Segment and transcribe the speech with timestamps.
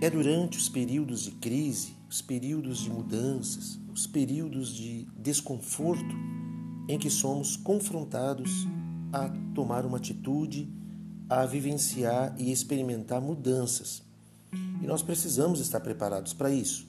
[0.00, 6.14] É durante os períodos de crise, os períodos de mudanças, os períodos de desconforto
[6.88, 8.68] em que somos confrontados
[9.12, 10.72] a tomar uma atitude,
[11.28, 14.00] a vivenciar e experimentar mudanças.
[14.80, 16.86] E nós precisamos estar preparados para isso.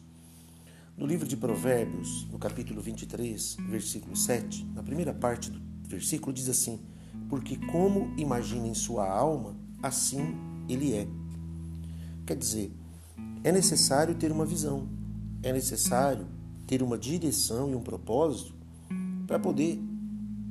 [0.95, 6.47] No livro de Provérbios, no capítulo 23, versículo 7, na primeira parte do versículo, diz
[6.47, 6.79] assim:
[7.27, 10.35] Porque como imagina em sua alma, assim
[10.69, 11.07] ele é.
[12.27, 12.71] Quer dizer,
[13.43, 14.87] é necessário ter uma visão,
[15.41, 16.25] é necessário
[16.67, 18.53] ter uma direção e um propósito
[19.25, 19.81] para poder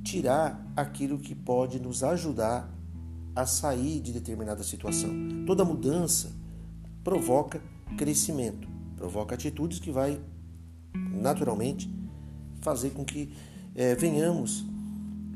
[0.02, 2.72] tirar aquilo que pode nos ajudar
[3.34, 5.10] a sair de determinada situação.
[5.46, 6.32] Toda mudança
[7.04, 7.62] provoca
[7.96, 10.20] crescimento, provoca atitudes que vai
[10.94, 11.92] naturalmente
[12.60, 13.32] fazer com que
[13.74, 14.64] é, venhamos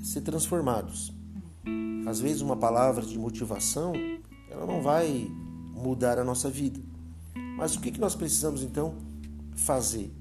[0.03, 1.13] ser transformados.
[2.07, 3.93] Às vezes uma palavra de motivação
[4.51, 5.31] ela não vai
[5.73, 6.81] mudar a nossa vida,
[7.57, 8.97] mas o que, que nós precisamos então
[9.55, 10.13] fazer?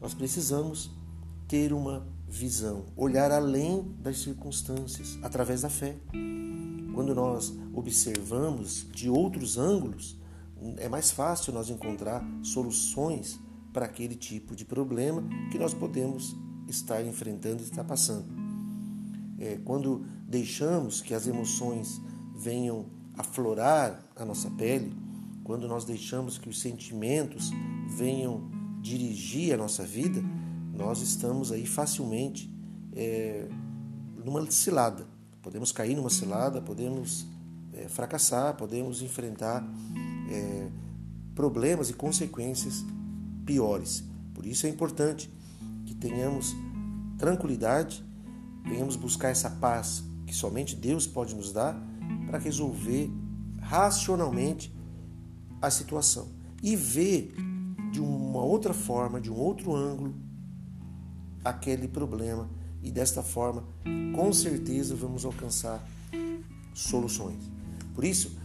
[0.00, 0.90] Nós precisamos
[1.46, 5.96] ter uma visão, olhar além das circunstâncias, através da fé.
[6.94, 10.16] Quando nós observamos de outros ângulos,
[10.76, 13.38] é mais fácil nós encontrar soluções
[13.72, 16.36] para aquele tipo de problema que nós podemos
[16.68, 18.26] estar enfrentando e estar passando.
[19.38, 22.00] É, quando deixamos que as emoções
[22.34, 24.94] venham aflorar a nossa pele,
[25.50, 27.50] quando nós deixamos que os sentimentos
[27.88, 28.48] venham
[28.80, 30.22] dirigir a nossa vida,
[30.72, 32.48] nós estamos aí facilmente
[32.94, 33.48] é,
[34.24, 35.08] numa cilada.
[35.42, 37.26] Podemos cair numa cilada, podemos
[37.72, 39.68] é, fracassar, podemos enfrentar
[40.30, 40.68] é,
[41.34, 42.84] problemas e consequências
[43.44, 44.04] piores.
[44.32, 45.28] Por isso é importante
[45.84, 46.54] que tenhamos
[47.18, 48.04] tranquilidade,
[48.62, 51.76] venhamos buscar essa paz que somente Deus pode nos dar
[52.28, 53.10] para resolver
[53.58, 54.78] racionalmente
[55.60, 56.28] a situação
[56.62, 57.34] e ver
[57.92, 60.14] de uma outra forma, de um outro ângulo,
[61.44, 62.48] aquele problema
[62.82, 63.64] e desta forma,
[64.14, 65.86] com certeza, vamos alcançar
[66.74, 67.50] soluções.
[67.94, 68.36] Por isso,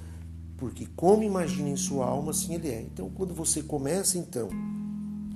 [0.58, 2.82] porque como imagina em sua alma, assim ele é.
[2.82, 4.50] Então, quando você começa então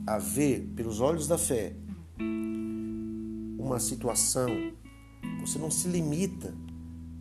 [0.05, 1.75] a ver pelos olhos da fé
[3.57, 4.49] uma situação,
[5.39, 6.53] você não se limita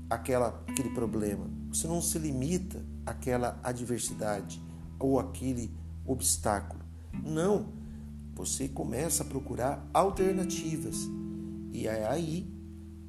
[0.09, 4.61] àquela, àquele problema, você não se limita àquela adversidade
[4.99, 5.71] ou aquele
[6.07, 6.83] obstáculo.
[7.25, 7.73] Não.
[8.35, 11.09] Você começa a procurar alternativas.
[11.73, 12.49] E é aí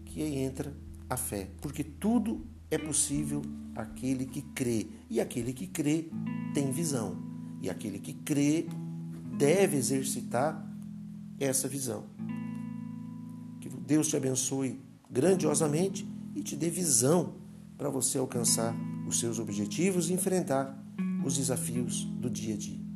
[0.05, 0.75] que entra
[1.09, 1.49] a fé.
[1.61, 3.41] Porque tudo é possível
[3.75, 4.87] aquele que crê.
[5.09, 6.09] E aquele que crê
[6.53, 7.17] tem visão.
[7.61, 8.67] E aquele que crê
[9.37, 10.67] deve exercitar
[11.39, 12.05] essa visão.
[13.61, 17.35] Que Deus te abençoe grandiosamente e te dê visão
[17.77, 18.75] para você alcançar
[19.07, 20.77] os seus objetivos e enfrentar
[21.25, 22.88] os desafios do dia a dia.